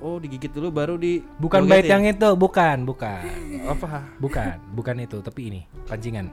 [0.00, 3.20] Oh, digigit dulu baru di Bukan bite yang itu, bukan, bukan.
[3.76, 4.08] apa?
[4.16, 6.32] Bukan, bukan itu, tapi ini pancingan.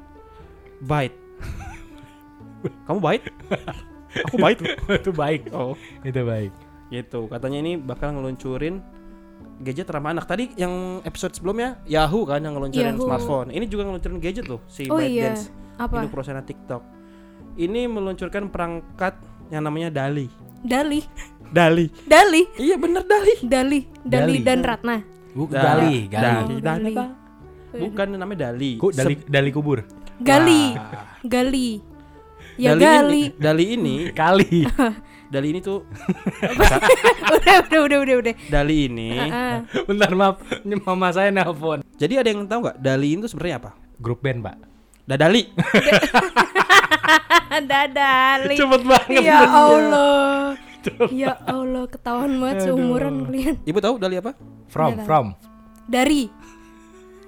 [0.80, 1.16] Bite.
[2.88, 3.28] Kamu bite?
[4.32, 4.64] Aku bite.
[5.04, 5.52] itu baik.
[5.52, 6.52] Oh, Itu baik.
[6.88, 7.28] gitu.
[7.28, 8.80] Katanya ini bakal ngeluncurin
[9.60, 10.24] gadget ramah anak.
[10.24, 13.04] Tadi yang episode sebelumnya Yahoo kan yang ngeluncurin Yahoo.
[13.04, 13.52] smartphone.
[13.52, 15.36] Ini juga ngeluncurin gadget loh si Oh iya.
[15.36, 15.52] ByteDance.
[15.76, 15.96] Apa?
[16.00, 16.97] Induk perusahaan TikTok.
[17.58, 19.18] Ini meluncurkan perangkat
[19.50, 20.30] yang namanya Dali.
[20.62, 21.02] Dali.
[21.50, 21.90] Dali.
[22.06, 22.46] Dali.
[22.62, 23.34] Iya bener Dali.
[23.42, 23.80] Dali.
[24.06, 24.46] Dali, Dali.
[24.46, 24.98] dan Ratna.
[25.34, 26.62] Bu, Da- gali, gali.
[26.62, 26.94] Dali.
[26.94, 26.96] Dali.
[27.78, 28.78] Bukan namanya Dali.
[28.78, 29.82] Ku, dali, dali kubur.
[30.22, 30.78] Gali.
[30.78, 31.18] Wah.
[31.26, 31.70] Gali.
[32.58, 33.24] Ya Dali gali.
[33.30, 34.66] Ini, Dali ini, Kali.
[35.34, 35.84] Dali ini tuh,
[36.48, 38.34] udah, udah, udah, udah, udah.
[38.48, 39.12] Dali ini.
[39.28, 41.84] Ah, Bentar maaf, ini mama saya nelpon.
[42.00, 43.72] Jadi ada yang tahu nggak Dali itu sebenarnya apa?
[44.00, 44.56] Grup band, Pak.
[45.08, 45.42] Dadali.
[47.72, 48.56] Dadali.
[48.60, 49.24] Cepet banget.
[49.24, 50.60] Ya Allah.
[51.12, 53.56] Ya Allah, ketahuan banget seumuran kalian.
[53.64, 54.36] Ibu tahu Dali apa?
[54.68, 55.26] From, Iya, from
[55.88, 56.28] Dari.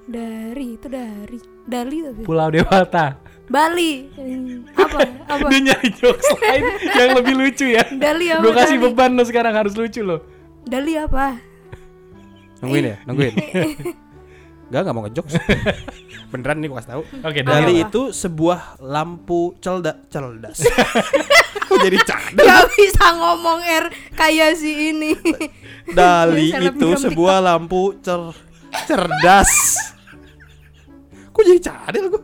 [0.09, 1.39] Dari itu dari.
[1.63, 2.21] Dali tapi.
[2.27, 3.15] Pulau Dewata.
[3.47, 4.11] Bali.
[4.75, 4.99] Apa?
[5.25, 5.47] Apa?
[5.49, 7.83] Dia nyari jokes lain yang lebih lucu ya.
[7.95, 8.43] Dali apa?
[8.43, 8.85] Gue kasih Dali?
[8.91, 10.21] beban lo sekarang harus lucu lo.
[10.67, 11.39] Dali apa?
[12.59, 13.33] Nungguin ya, nungguin.
[14.69, 15.33] Gak, gak mau ngejokes.
[16.31, 17.01] Beneran nih gua kasih tahu.
[17.25, 17.75] Oke, Dali Dali.
[17.81, 20.61] itu sebuah lampu celda celdas.
[21.69, 22.45] Kok jadi cadel?
[22.45, 25.17] Gak bisa ngomong R kayak si ini.
[25.97, 28.29] Dali itu sebuah lampu cer
[28.85, 29.49] cerdas.
[31.29, 32.21] Kok jadi cadel gua?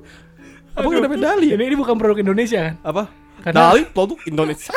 [0.75, 1.01] Apa Aduh.
[1.01, 1.49] namanya Dali?
[1.49, 1.55] ya?
[1.55, 2.75] Ini, ini bukan produk Indonesia kan?
[2.83, 3.03] Apa?
[3.41, 4.69] Karena- Dali produk Indonesia.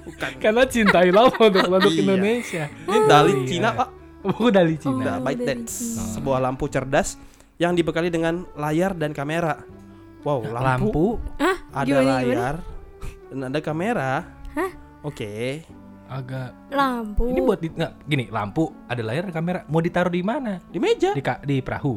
[0.00, 0.30] Bukan.
[0.36, 2.00] Karena cintailah produk produk Iya.
[2.02, 2.64] Indonesia.
[2.66, 3.46] Ini Dali iya.
[3.46, 3.88] Cina, Pak.
[4.22, 5.16] Oh, Dali Cina.
[5.16, 6.02] Oh, Byte dari Dance, Cina.
[6.14, 7.16] sebuah lampu cerdas
[7.56, 9.60] yang dibekali dengan layar dan kamera.
[10.20, 11.06] Wow, lampu, Lampu.
[11.36, 11.56] Hah?
[11.72, 12.16] ada Gimana, gimana?
[12.20, 12.54] layar
[13.26, 14.10] dan ada kamera.
[14.52, 14.70] Hah?
[15.02, 15.64] Oke.
[16.06, 17.30] agak Lampu.
[17.30, 20.82] ini buat di, nggak gini lampu ada layar dan kamera mau ditaruh di mana Di
[20.82, 21.14] meja.
[21.14, 21.94] di ka- di perahu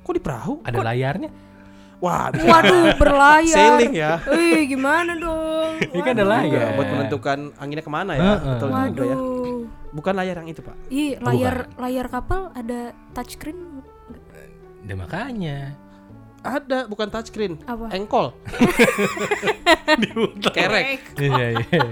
[0.00, 0.62] Kok di perahu?
[0.62, 1.26] ada layarnya
[2.00, 3.52] Wah, Waduh, berlayar.
[3.52, 4.24] Sailing ya.
[4.24, 5.84] Wih, gimana dong?
[5.84, 6.32] Ini kan ada Waduh.
[6.32, 6.48] layar.
[6.48, 8.22] Juga buat menentukan anginnya ke mana ya.
[8.24, 8.40] Heeh.
[8.56, 9.16] Betul juga ya.
[9.20, 9.60] Waduh.
[9.90, 10.76] Bukan layar yang itu, Pak.
[10.88, 13.84] Ih, layar layar kapal ada touchscreen
[14.80, 15.76] dan makanya
[16.40, 17.60] Ada, bukan touchscreen.
[17.68, 17.92] Apa?
[17.92, 18.32] Engkol.
[20.56, 21.04] Kerek.
[21.20, 21.84] iya iya iya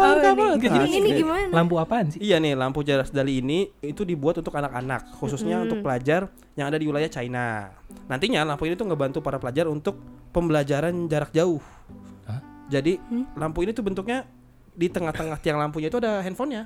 [0.00, 0.16] Oh,
[0.56, 1.52] Enggak, ini, ini, gimana?
[1.52, 5.84] lampu apaan sih Iya nih, lampu cerdas Dali ini itu dibuat untuk anak-anak, khususnya untuk
[5.84, 7.68] pelajar yang ada di wilayah China.
[8.08, 11.60] Nantinya lampu ini tuh ngebantu para pelajar untuk pembelajaran jarak jauh.
[12.24, 12.40] Hah?
[12.72, 12.96] Jadi
[13.34, 14.24] lampu ini tuh bentuknya
[14.72, 16.64] di tengah-tengah tiang lampunya itu ada handphonenya.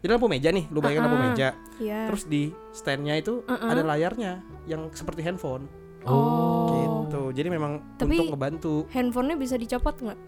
[0.00, 1.48] Jadi lampu meja nih, lu bayangin lampu Ah, meja.
[1.76, 2.08] Iya.
[2.08, 3.68] Terus di standnya itu Uh-uh.
[3.68, 5.64] ada layarnya yang seperti handphone.
[6.04, 7.04] Oh.
[7.06, 7.22] Gitu.
[7.36, 8.74] Jadi memang Tapi- untuk ngebantu.
[8.90, 10.18] Handphonenya bisa dicopot nggak?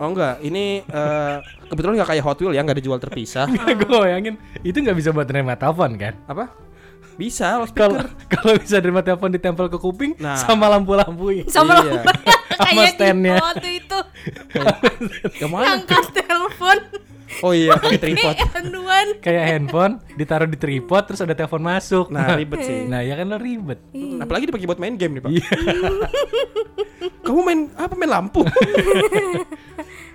[0.00, 1.36] Oh enggak, ini eh,
[1.68, 3.44] kebetulan nggak kayak Hot Wheels ya, nggak dijual terpisah.
[3.78, 6.48] gue bayangin itu nggak bisa buat nerima telepon kan Apa?
[7.14, 10.40] Bisa, kalau kalau bisa nerima telepon ditempel ke kuping Nah.
[10.40, 12.00] sama lampu-lampu Sama Iya.
[12.00, 12.08] lampu
[12.60, 13.34] Sama kayak standnya.
[13.34, 13.98] gitu waktu itu
[15.40, 15.64] Yang mana?
[15.76, 16.78] angkat telepon
[17.40, 18.36] Oh iya, pakai tripod.
[19.22, 22.84] Kayak handphone ditaruh di tripod terus ada telepon masuk Nah, ribet sih.
[22.84, 25.30] nah ya kan lo ribet Hmm, Apalagi dipakai buat main game nih, Pak.
[25.30, 25.48] Iya.
[27.20, 28.42] Kamu main apa main lampu?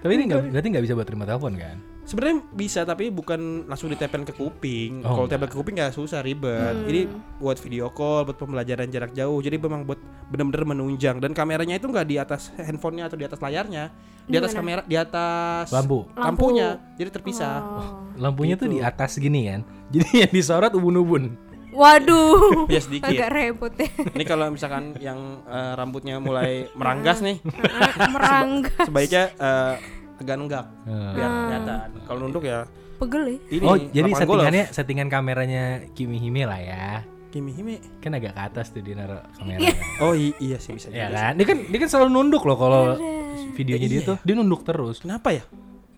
[0.06, 3.90] Tapi ini nggak berarti nggak bisa buat terima telepon kan Sebenarnya bisa tapi bukan langsung
[3.90, 5.02] ditempel ke kuping.
[5.02, 6.86] Oh, Kalau tempel ke kuping nggak susah ribet.
[6.86, 7.10] Ini
[7.42, 9.42] buat video call, buat pembelajaran jarak jauh.
[9.42, 9.98] Jadi memang buat
[10.30, 13.90] bener-bener menunjang dan kameranya itu nggak di atas handphonenya atau di atas layarnya,
[14.22, 16.06] di atas kamera, di atas Lampu.
[16.14, 16.78] lampunya.
[16.94, 17.58] Jadi terpisah.
[17.58, 18.06] Oh.
[18.16, 18.78] lampunya tuh Gitu.
[18.78, 19.60] di atas gini kan
[19.94, 21.36] jadi yang disorot ubun-ubun
[21.76, 22.66] Waduh.
[22.74, 23.06] Ya sedikit.
[23.06, 23.88] Agak repot ya.
[24.10, 27.38] Ini kalau misalkan yang eh, rambutnya mulai meranggas nih,
[28.08, 28.72] Merangga.
[28.82, 29.74] sebaiknya eh,
[30.16, 31.88] agak nenggak Eh, biar kelihatan.
[32.04, 32.64] Kalau nunduk ya
[32.96, 33.38] Pegel ya.
[33.52, 34.74] Ini oh, jadi settingannya golf.
[34.74, 36.88] settingan kameranya Kimi Hime lah ya.
[37.28, 37.84] Kimi Hime.
[38.00, 39.76] Kan agak ke atas tuh dia naruh kameranya.
[40.00, 40.88] Oh i- iya sih bisa.
[40.88, 41.34] ya juga kan?
[41.36, 42.96] Dia kan dia kan selalu nunduk loh kalau
[43.52, 44.10] videonya dia Iya.
[44.10, 44.18] tuh.
[44.24, 45.00] Dia nunduk terus.
[45.00, 45.44] Kenapa ya?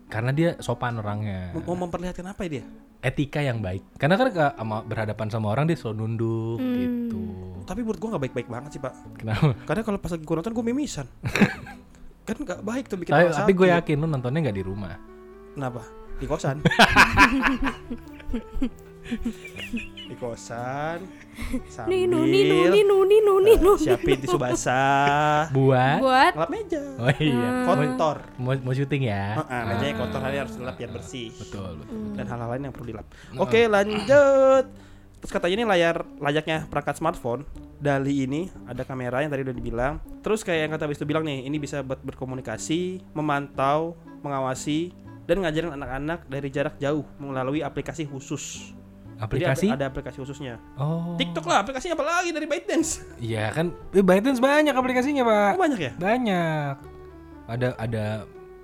[0.08, 1.52] karena dia sopan orangnya.
[1.52, 2.64] Mau mau memperlihatkan apa ya dia?
[2.98, 3.86] Etika yang baik.
[3.94, 6.74] Karena kan sama berhadapan sama orang dia selalu nunduk Hmm.
[6.74, 7.22] gitu.
[7.62, 8.94] Tapi menurut gua nggak baik-baik banget sih pak.
[9.14, 9.54] Kenapa?
[9.64, 11.06] Karena kalau pas lagi gua nonton gua mimisan.
[12.28, 15.00] kan nggak baik tuh bikin Tapi, tapi gue yakin lu nontonnya nggak di rumah.
[15.56, 15.80] Kenapa?
[16.20, 16.60] Di kosan.
[20.08, 21.04] di kosan.
[21.70, 23.72] Sambil Ninu ninu ninu ninu eh, ninu.
[23.78, 25.48] siapin tisu basah.
[25.54, 26.82] Buat Buat Ngelap meja.
[26.98, 27.50] Oh iya.
[27.64, 28.18] Kotor.
[28.40, 29.38] Mau mau syuting ya?
[29.46, 31.30] Ah, mejanya kotor hari harus dilap biar bersih.
[31.36, 31.96] Betul, betul.
[32.18, 33.06] dan hal-hal lain yang perlu dilap.
[33.38, 34.66] Oke, lanjut.
[35.18, 37.42] Terus katanya ini layar layaknya perangkat smartphone.
[37.78, 39.94] Dali ini ada kamera yang tadi udah dibilang.
[40.22, 44.90] Terus kayak yang kata Wistu bilang nih, ini bisa buat berkomunikasi, memantau, mengawasi
[45.28, 48.74] dan ngajarin anak-anak dari jarak jauh melalui aplikasi khusus.
[49.18, 49.66] Jadi Aplikasi?
[49.66, 50.62] ada, ada aplikasi khususnya.
[50.78, 51.18] Oh.
[51.18, 53.02] TikTok lah, aplikasinya apa lagi dari ByteDance?
[53.18, 55.50] Iya kan, eh, ByteDance banyak aplikasinya pak.
[55.58, 55.92] Oh, banyak ya?
[55.98, 56.74] Banyak.
[57.50, 58.04] Ada ada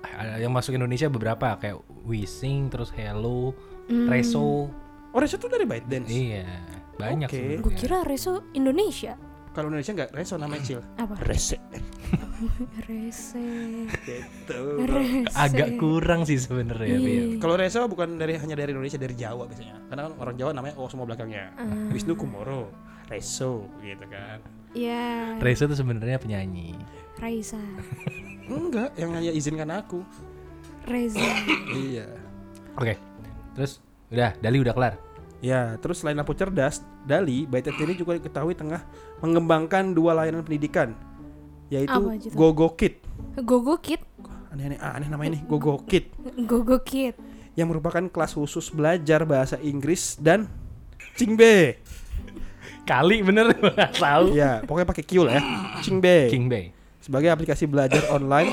[0.05, 1.75] ada yang masuk Indonesia beberapa kayak
[2.07, 3.51] Wishing, terus Hello,
[4.07, 4.71] Reso.
[5.11, 6.07] Oh, Reso tuh dari ByteDance.
[6.07, 6.47] Iya,
[6.95, 7.35] banyak Oke.
[7.35, 7.63] sebenarnya.
[7.67, 9.19] gue kira Reso Indonesia.
[9.55, 10.81] Kalau Indonesia nggak Reso namanya Cil.
[10.99, 11.15] Apa?
[11.23, 11.55] Rese.
[12.91, 13.47] Rese.
[14.03, 14.61] Gitu.
[14.83, 15.31] Rese.
[15.31, 16.99] Agak kurang sih sebenarnya.
[16.99, 17.23] Iya.
[17.39, 19.79] Kalau Reso bukan dari hanya dari Indonesia, dari Jawa biasanya.
[19.87, 21.55] Karena kan orang Jawa namanya oh semua belakangnya.
[21.95, 22.67] Wisnu Kumoro,
[23.07, 24.43] Reso gitu kan.
[24.75, 26.75] Ya, Reso tuh sebenarnya penyanyi.
[27.15, 27.63] Raisa.
[28.51, 30.03] Enggak, yang hanya izinkan aku.
[30.83, 31.23] Reza.
[31.71, 32.11] iya.
[32.75, 32.99] Oke.
[33.55, 33.79] Terus
[34.11, 35.04] udah, Dali udah kelar.
[35.43, 38.81] Ya, terus selain lampu cerdas, Dali, ByteDance ini juga diketahui tengah
[39.19, 40.95] mengembangkan dua layanan pendidikan,
[41.69, 42.01] yaitu?
[42.33, 43.03] GoGo Kid.
[43.43, 44.01] Gogo Kid.
[44.49, 46.15] Aneh-aneh, ah, aneh namanya nih, GoGo Kid,
[46.47, 47.19] Gogo Kid.
[47.53, 50.47] yang merupakan kelas khusus belajar bahasa Inggris dan
[51.15, 51.79] Cingbe.
[52.87, 54.33] Kali bener nggak tahu.
[54.33, 55.43] Ya, pokoknya pakai Q lah ya.
[55.83, 56.31] Cingbe.
[56.31, 56.65] King Bay.
[57.05, 58.49] sebagai aplikasi belajar online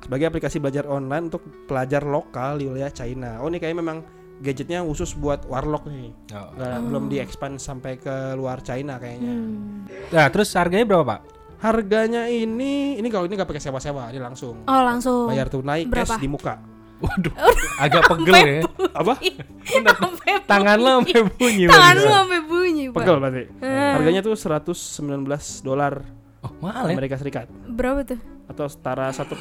[0.00, 3.42] sebagai aplikasi belajar online untuk pelajar lokal di wilayah China.
[3.42, 3.98] Oh ini kayaknya memang
[4.38, 6.12] gadgetnya khusus buat warlock nih.
[6.30, 6.52] Oh.
[6.52, 9.32] Nggak- belum di-expand sampai ke luar China kayaknya.
[9.32, 9.88] Hmm.
[10.08, 11.20] Nah, terus harganya berapa, Pak?
[11.56, 15.26] Harganya ini ini kalau ini nggak pakai sewa-sewa, ini langsung Oh langsung.
[15.26, 16.14] bayar tunai Berapa?
[16.14, 16.60] cash di muka.
[16.96, 17.32] Waduh,
[17.84, 18.60] agak pegel ya.
[18.94, 19.20] Apa?
[20.46, 21.64] Tangan lo sampai bunyi.
[21.66, 22.96] tangan lu sampai bunyi, Pak.
[22.98, 23.44] Pegel berarti.
[23.58, 23.92] Eh.
[23.92, 25.24] Harganya tuh 119
[25.60, 26.04] dolar
[26.40, 26.94] Oh, mahal ya?
[26.94, 28.20] Amerika Serikat Berapa tuh?
[28.46, 29.34] Atau setara 1,7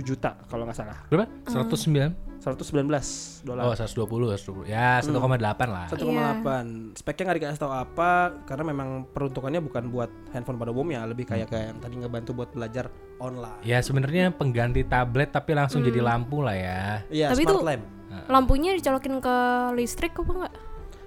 [0.00, 0.98] juta kalau nggak salah.
[1.12, 1.28] Berapa?
[1.44, 2.28] 109?
[2.38, 3.62] 119 dolar.
[3.66, 4.70] Oh, 120, 120.
[4.70, 5.86] Ya, 1,8 lah.
[5.90, 11.26] 1,8 Speknya nggak dikasih tahu apa Karena memang peruntukannya bukan buat handphone pada umumnya Lebih
[11.26, 15.98] kayak kayak yang tadi ngebantu buat belajar online Ya, sebenarnya pengganti tablet tapi langsung jadi
[15.98, 17.02] lampu lah ya.
[17.10, 17.84] Iya Tapi smart tuh- lamp
[18.28, 19.36] Lampunya dicolokin ke
[19.76, 20.54] listrik apa enggak?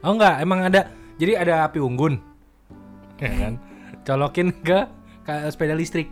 [0.06, 0.82] Oh enggak, emang ada.
[1.18, 2.18] Jadi ada api unggun.
[3.18, 3.54] Ya kan?
[4.08, 4.86] Colokin ke,
[5.26, 6.10] ke sepeda listrik.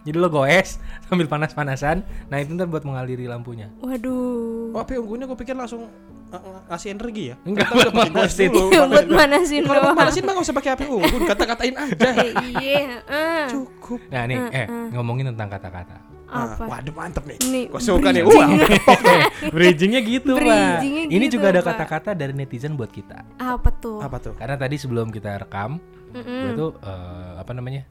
[0.00, 2.00] Jadi lo goes sambil panas-panasan.
[2.26, 3.68] Nah, itu ntar buat mengaliri lampunya.
[3.78, 4.72] Waduh.
[4.72, 5.90] Oh api unggunnya gue pikir langsung
[6.30, 8.48] uh, uh, ngasih energi ya Enggak, Kan buat manasin.
[8.48, 9.10] dulu, buat manasin.
[9.12, 9.98] manasin Kalau mau doang.
[9.98, 12.10] manasin mah gak usah pakai api unggun Kata-katain aja
[12.54, 13.44] Iya, ah.
[13.46, 15.96] Cukup Nah, nih, eh ngomongin tentang kata-kata.
[16.30, 16.62] Ah, Apa?
[16.70, 18.22] Waduh mantep nih Nih, Gue suka nih.
[18.22, 18.46] Wah
[19.50, 20.46] Bridgingnya gitu, Pak.
[20.46, 23.26] Bridgingnya Ini gitu, juga ada kata-kata dari netizen buat kita.
[23.36, 23.98] Apa tuh?
[23.98, 24.32] Apa tuh?
[24.38, 25.82] Karena tadi sebelum kita rekam,
[26.12, 27.82] gue tuh eh, apa namanya?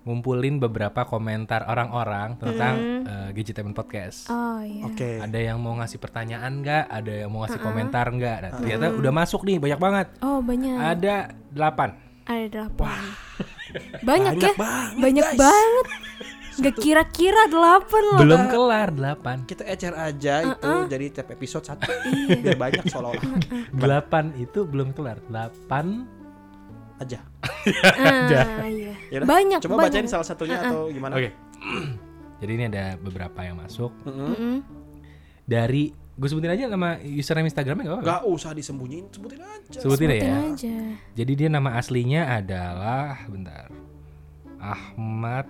[0.00, 4.32] Ngumpulin beberapa komentar orang-orang tentang eh, Gadgetainment Podcast.
[4.32, 4.88] Oh iya.
[4.88, 6.84] Oke Ada yang mau ngasih pertanyaan nggak?
[6.88, 8.36] Ada yang mau ngasih komentar nggak?
[8.40, 10.06] Nah, ternyata udah masuk nih banyak banget.
[10.24, 10.76] Oh banyak.
[10.80, 11.14] Ada
[11.52, 11.90] delapan.
[12.24, 13.00] Ada delapan.
[14.02, 14.50] Banyak, ya?
[14.58, 15.38] banget, Banyak guys.
[15.38, 15.86] banget.
[16.58, 18.20] Gak kira-kira delapan loh.
[18.26, 19.36] Belum kelar delapan.
[19.46, 21.86] Kita ecer aja itu jadi tiap episode satu
[22.42, 23.22] Biar banyak seolah-olah
[23.70, 25.22] Delapan itu belum kelar.
[25.30, 26.04] Delapan.
[27.02, 27.20] Aja
[27.96, 28.92] Ah, iya.
[29.10, 29.58] Yaudah, Banyak.
[29.60, 29.92] Coba banyak.
[29.92, 31.30] bacain salah satunya atau gimana Oke.
[32.38, 34.28] Jadi ini ada beberapa yang masuk Mm-mm.
[34.30, 34.56] Mm-mm.
[35.42, 38.12] dari gue sebutin aja nama username Instagramnya nggak apa-apa.
[38.14, 39.78] Gak usah disembunyiin, sebutin aja.
[39.78, 40.36] Sebutin, Sebutin ya.
[40.46, 40.76] aja.
[41.14, 43.72] Jadi dia nama aslinya adalah bentar.
[44.58, 45.48] Ahmad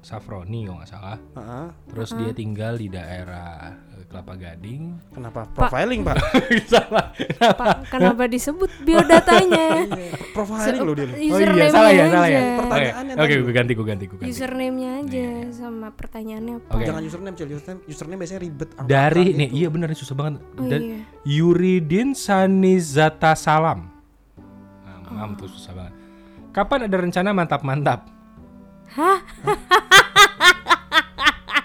[0.00, 1.18] Safroni kalau nggak salah.
[1.36, 1.66] Heeh.
[1.88, 3.70] Terus dia tinggal di daerah
[4.12, 4.82] Kelapa Gading.
[5.08, 5.48] Kenapa?
[5.56, 6.20] Profiling, Pak.
[6.72, 7.16] salah.
[7.40, 9.88] Pak, kenapa disebut biodatanya?
[10.36, 11.08] Profiling loh dia.
[11.08, 12.36] Oh iya, salah ya, salah ya.
[12.36, 12.44] aja.
[12.44, 13.40] Oke, Pertanyaannya Oke, tadi.
[13.40, 14.28] gue ganti, gue ganti, gue ganti.
[14.28, 16.70] Username-nya aja sama pertanyaannya apa?
[16.76, 16.84] Oke.
[16.84, 17.48] Jangan username, Cil.
[17.56, 18.68] Username, username biasanya ribet.
[18.84, 20.44] Dari nih, iya bener ini susah banget.
[20.60, 20.98] Oh Dan iya.
[21.24, 23.88] Yuridin Sanizata Salam.
[24.84, 25.94] Nah, mam tuh susah banget.
[26.52, 28.12] Kapan ada rencana mantap-mantap?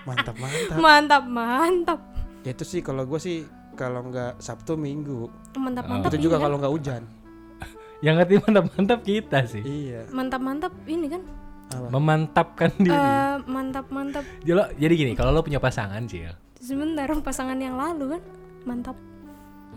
[0.07, 0.77] Mantap, mantap.
[0.79, 1.99] Mantap, mantap.
[2.47, 3.43] Ya itu sih kalau gue sih
[3.75, 5.27] kalau nggak Sabtu Minggu.
[5.59, 6.47] Mantap-mantap Itu juga kan?
[6.47, 7.03] kalau nggak hujan.
[8.07, 9.63] Yang ngerti mantap-mantap kita sih.
[9.67, 10.07] Iya.
[10.15, 11.21] Mantap-mantap ini kan?
[11.67, 11.87] Apa?
[11.91, 12.95] Memantapkan diri.
[12.95, 14.23] Eh, mantap-mantap.
[14.39, 16.23] Jadi lo- jadi gini, kalau lo punya pasangan sih,
[16.63, 18.21] Sebentar pasangan yang lalu kan?
[18.63, 18.95] Mantap.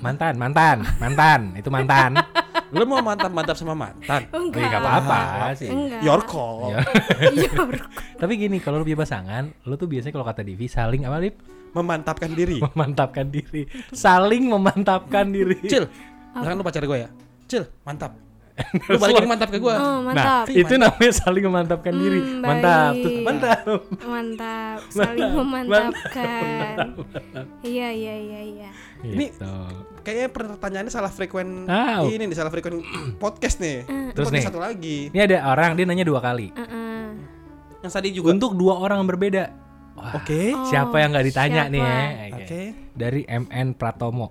[0.01, 2.15] mantan, mantan, mantan, itu mantan.
[2.71, 4.31] Lu mau mantap-mantap sama mantan?
[4.31, 4.63] Oh, Enggak.
[4.63, 5.69] iya, nggak apa-apa sih.
[5.71, 6.01] Enggak.
[6.07, 6.71] Your call.
[6.71, 6.79] Ya.
[7.35, 7.51] Iya,
[8.17, 11.35] Tapi gini, kalau lo punya pasangan, lo tuh biasanya kalau kata Divi saling apa Lip?
[11.75, 12.59] Memantapkan diri.
[12.63, 13.67] Memantapkan diri.
[13.91, 15.59] Saling memantapkan diri.
[15.67, 15.87] Cil,
[16.35, 17.11] misalkan lu pacar gue ya.
[17.47, 18.30] Cil, mantap.
[18.87, 19.71] Lu balikin mantap ke gue.
[19.71, 20.45] Oh, Nah, mantap.
[20.49, 22.21] itu namanya saling memantapkan diri.
[22.21, 23.03] Hmm, Mantap, baik.
[23.03, 23.61] tuh, mantap.
[24.03, 24.79] Mantap.
[24.89, 26.75] Saling memantapkan.
[27.61, 28.71] Iya, iya, iya, iya.
[29.01, 29.55] Ini- Gitu.
[30.01, 32.05] Kayaknya pertanyaannya salah frekuen Tahu.
[32.09, 32.81] ini nih, salah frekuen
[33.17, 33.85] podcast nih.
[34.11, 34.45] Terus Podcast nih.
[34.45, 34.99] satu lagi.
[35.09, 36.49] Ini ada orang dia nanya dua kali.
[36.51, 37.05] Heeh.
[37.81, 38.29] Yang tadi juga.
[38.31, 39.45] Untuk dua orang yang berbeda.
[39.93, 40.53] Wah, Oke.
[40.53, 41.93] Oh, siapa yang nggak ditanya nih ya?
[41.93, 42.37] siapa?
[42.39, 42.63] Oke.
[42.93, 44.29] Dari MN Pratomo.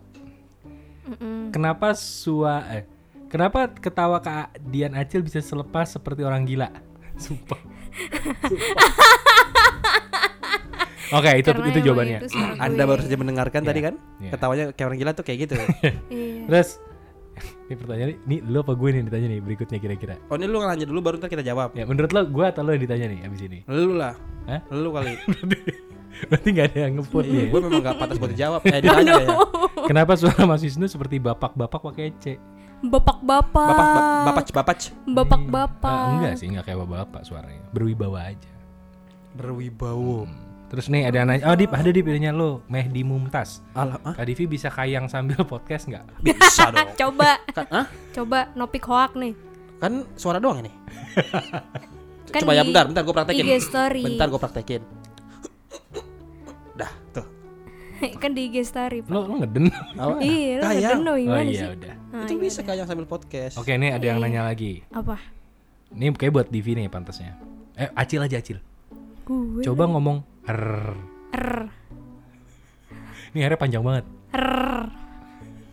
[1.06, 1.50] Mm-mm.
[1.50, 2.84] Kenapa sua eh
[3.30, 6.70] kenapa ketawa Kak Dian Acil bisa selepas seperti orang gila?
[7.24, 7.60] Sumpah.
[11.10, 12.20] Oke, itu Karena itu jawabannya.
[12.22, 12.38] itu.
[12.62, 13.94] Anda baru saja mendengarkan Iya, tadi kan?
[14.22, 14.30] iya.
[14.30, 15.54] Ketawanya kayak orang gila tuh kayak gitu.
[16.14, 16.46] Iya.
[16.46, 16.70] Terus
[17.66, 20.16] ini pertanyaan ini lu apa gue nih ditanya nih berikutnya kira-kira.
[20.30, 21.74] Oh ini lu nanya dulu baru ntar kita jawab.
[21.74, 23.60] Ya menurut lo gue atau lo yang ditanya nih abis ini?
[23.66, 24.14] Lu lah.
[24.46, 24.62] Hah?
[24.70, 25.18] Lu kali.
[26.30, 27.46] Berarti nggak ada yang ngeput Iya, nih.
[27.48, 28.62] gue memang gak pantas buat dijawab.
[28.66, 29.30] Eh ditanya ya.
[29.86, 32.38] Kenapa suara Mas Wisnu seperti bapak-bapak pakai C?
[32.80, 33.70] Bapak-bapak.
[33.76, 33.88] Bapak
[34.24, 35.92] bapak bapak Bapak-bapak.
[35.92, 37.64] Ah, enggak sih, enggak kayak bapak-bapak suaranya.
[37.76, 38.52] Berwibawa aja.
[39.30, 40.26] berwibawa.
[40.70, 43.66] Terus nih ada yang nanya, oh Dip, ada Dip idenya lo, Mehdi Mumtaz.
[43.74, 44.14] Alah, ah?
[44.14, 46.06] Kak Divi bisa kayang sambil podcast nggak?
[46.26, 46.94] Bisa dong.
[47.02, 47.86] Coba, Kan, ah?
[48.14, 49.34] coba nopik hoak nih.
[49.82, 50.72] Kan suara doang ini.
[52.30, 53.44] Kan Coba ya bentar, bentar gue praktekin.
[53.50, 54.04] IG story.
[54.06, 54.82] Bentar gue praktekin.
[58.22, 59.00] kan di IG story.
[59.02, 59.10] Pak.
[59.10, 59.66] Lo lo ngeden.
[59.94, 60.18] Apa?
[60.26, 61.00] Iya, lo Kayang.
[61.00, 61.70] nggak Oh gimana iya sih?
[61.72, 61.94] udah.
[62.10, 63.56] Nah, Itu iya bisa kayak sambil podcast.
[63.56, 64.26] Oke, ini ada yang Iya.
[64.26, 64.82] nanya lagi.
[64.90, 65.16] Apa?
[65.90, 67.34] Ini kayak buat Divi nih pantasnya.
[67.74, 68.58] Eh, Acil aja Acil.
[69.24, 69.62] Gue.
[69.62, 70.94] Coba ngomong er.
[71.32, 71.50] R.
[73.30, 74.06] Ini akhirnya panjang banget.
[74.32, 74.86] R.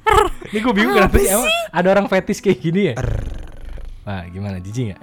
[0.46, 2.94] Ini gue bingung kenapa sih emang ada orang fetis kayak gini ya?
[4.02, 5.00] Wah, gimana jijik nggak?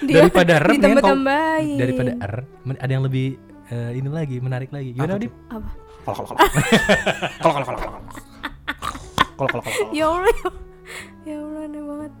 [0.00, 1.76] Dia daripada er, mendingan ditambah-tambahin.
[1.76, 3.36] daripada er, men- ada yang lebih
[3.68, 4.92] eh, ini lagi menarik lagi.
[4.92, 5.32] Gimana Apa Dip?
[5.48, 5.68] apa?
[6.00, 6.38] Kalau kalau kalau.
[7.38, 8.00] Kalau kalau kalau kalau.
[9.36, 9.90] Kalau kalau kalau.
[9.92, 10.32] Ya Allah.
[10.34, 10.56] ya-
[11.24, 12.12] Ya Allah aneh banget.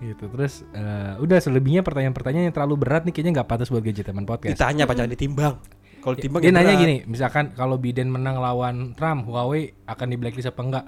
[0.00, 0.24] Gitu.
[0.26, 4.24] Terus eh, udah selebihnya pertanyaan-pertanyaan yang terlalu berat nih kayaknya nggak pantas buat gadget teman
[4.24, 4.50] podcast.
[4.52, 5.54] Ditanya apa jangan ditimbang.
[6.00, 6.80] Kalau timbang Dia ya nanya berat.
[6.80, 10.84] gini, misalkan kalau Biden menang lawan Trump, Huawei akan di blacklist apa enggak?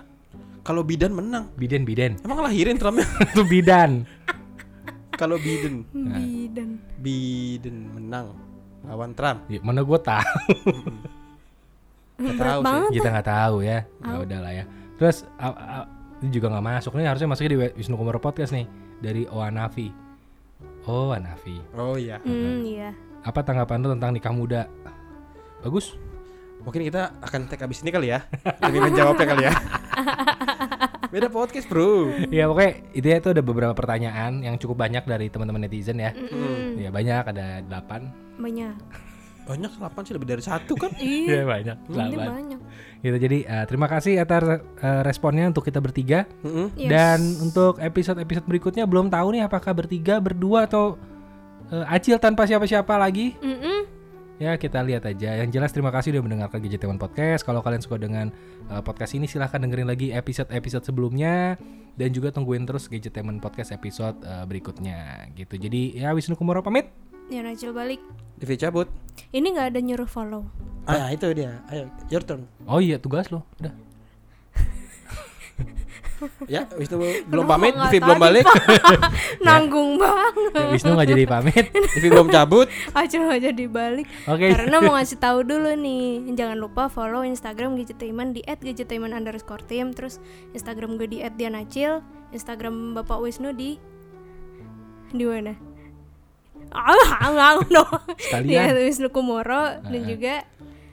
[0.62, 2.16] Kalau Bidan menang, Biden, Biden.
[2.20, 3.04] emang lahirin Trumpnya?
[3.28, 4.06] Itu Bidan.
[5.12, 6.16] Kalau Biden, Nah.
[6.16, 6.70] Bidan.
[6.96, 8.32] Biden menang
[8.82, 9.46] lawan Trump.
[9.46, 10.36] Ya, mana gue tahu.
[12.18, 12.94] Gak Berat tahu sih.
[12.98, 13.78] Kita nggak tahu ya.
[13.82, 14.64] Ya udah lah ya.
[14.94, 15.88] Terus a- a-
[16.22, 18.66] ini juga nggak masuk nih harusnya masuknya di Wisnu Kumoro podcast nih
[19.02, 19.90] dari Oanavi.
[20.82, 21.58] Oh, Anavi.
[21.74, 22.18] Oh iya.
[22.22, 22.90] Hmm, iya.
[23.22, 24.66] Apa tanggapan lu tentang nikah muda?
[25.62, 25.94] Bagus.
[26.62, 28.22] Mungkin kita akan tag abis ini kali ya.
[28.62, 29.54] Demi menjawabnya kali ya.
[31.12, 32.08] Beda podcast, Bro.
[32.32, 36.16] ya pokoknya itu ya itu ada beberapa pertanyaan yang cukup banyak dari teman-teman netizen ya.
[36.16, 36.80] Mm-mm.
[36.80, 38.76] Ya banyak ada 8 Banyak.
[39.44, 40.88] Banyak 8 sih lebih dari satu kan?
[41.04, 41.28] Iya.
[41.28, 41.76] Iya banyak.
[41.92, 42.32] Ini 8.
[42.32, 42.60] banyak.
[43.04, 46.24] Gitu jadi eh, terima kasih atas eh, responnya untuk kita bertiga.
[46.48, 46.72] Mm-mm.
[46.80, 46.88] Yes.
[46.88, 50.96] Dan untuk episode-episode berikutnya belum tahu nih apakah bertiga, berdua atau
[51.68, 53.36] eh, acil tanpa siapa-siapa lagi.
[53.36, 53.91] Mm-mm.
[54.42, 55.38] Ya kita lihat aja.
[55.38, 57.46] Yang jelas terima kasih udah mendengarkan Gadgeteman Podcast.
[57.46, 58.34] Kalau kalian suka dengan
[58.66, 61.54] eh, podcast ini silahkan dengerin lagi episode-episode sebelumnya
[61.94, 65.54] dan juga tungguin terus Gadgeteman Podcast episode eh, berikutnya gitu.
[65.54, 66.90] Jadi ya Wisnu Kumoro pamit.
[67.30, 68.02] Ya Rachel balik.
[68.34, 68.90] Divi cabut.
[69.30, 70.42] Ini nggak ada nyuruh follow.
[70.90, 71.62] Ah, itu dia.
[71.70, 72.42] Ayo, your turn.
[72.66, 73.46] Oh iya tugas lo.
[73.62, 73.70] Udah.
[76.46, 78.46] Ya, Wisnu belum pamit, Divi belum balik,
[79.46, 80.52] Nanggung banget.
[80.54, 81.64] Ya, Wisnu nggak jadi pamit.
[81.72, 82.66] Divi belum cabut.
[82.94, 84.06] Acil nggak jadi balik.
[84.26, 84.46] Oke.
[84.54, 89.90] Karena mau ngasih tahu dulu nih, jangan lupa follow Instagram Gadgetaiman di @gadgetaiman underscore team,
[89.90, 90.22] terus
[90.54, 93.78] Instagram gue di @dianacil, Instagram Bapak Wisnu di
[95.12, 95.52] di mana?
[96.72, 98.00] Ah, nggak dong.
[98.16, 98.76] Di Sekalian.
[98.80, 100.08] Wisnu Kumoro dan Heeh.
[100.08, 100.34] juga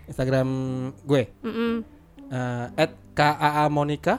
[0.09, 0.49] Instagram
[1.05, 1.73] gue mm-mm.
[2.33, 4.17] eh, at KAA Monica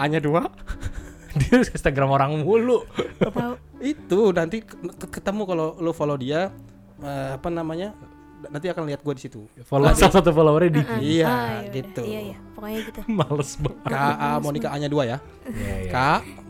[0.00, 0.48] hanya dua
[1.38, 2.82] Dia Instagram orang mulu.
[3.22, 4.80] tahu itu nanti ke-
[5.12, 6.50] ketemu kalau lo follow dia
[6.98, 7.94] eh, apa namanya
[8.42, 10.82] nanti akan lihat gue di situ Follow salah satu followernya di.
[11.12, 11.70] Iya, Ah, yaudah.
[11.70, 12.02] gitu.
[12.02, 13.00] Iya iya, pokoknya gitu.
[13.20, 13.84] Males banget.
[13.86, 15.90] KAA Monica hanya dua ya Iya, iya.
[15.90, 15.96] K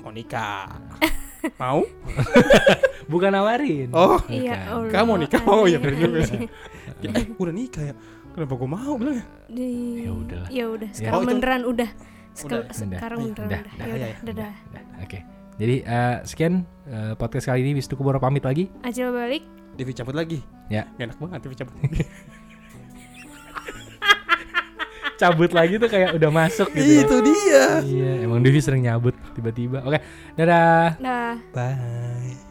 [0.01, 0.49] Monica
[1.61, 1.81] mau
[3.05, 3.89] Bukan nawarin.
[3.91, 4.89] oh Iya, Allah.
[4.89, 6.49] kamu nikah mau ya juga
[7.11, 7.95] eh udah nikah ya
[8.31, 9.25] Kenapa gue mau bilang ya?
[9.45, 9.67] Di...
[10.01, 10.49] Ya udahlah.
[10.49, 11.91] Ya udah, sekarang Oh, itu- beneran udah.
[12.41, 12.63] Udah.
[12.71, 13.45] sekarang Udah.
[13.45, 13.61] Udah.
[13.61, 13.61] udah.
[13.61, 13.87] Udah.
[13.87, 14.17] Ya udah, Ya, ya.
[14.25, 14.53] dadah.
[15.03, 15.19] Oke.
[15.61, 16.55] Jadi eh, sekian
[16.89, 18.73] eh, podcast kali ini Wisnu Kuboro pamit lagi.
[18.81, 19.45] Acil balik.
[19.77, 20.41] Devi cabut lagi.
[20.69, 20.89] Ya.
[20.97, 21.75] Gak enak banget Devi cabut.
[25.21, 26.81] Cabut lagi tuh kayak udah masuk gitu.
[26.81, 27.05] ya.
[27.05, 27.65] Itu dia.
[27.85, 29.85] Iya, emang Devi sering nyabut tiba-tiba.
[29.85, 30.01] Oke,
[30.33, 30.97] dadah.
[30.97, 31.37] Dah.
[31.53, 32.50] Bye.